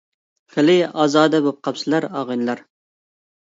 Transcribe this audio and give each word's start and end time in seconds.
خېلى 0.55 0.77
ئازادە 1.03 1.43
بوپقاپسىلەر، 1.49 2.11
ئاغىلار. 2.11 2.67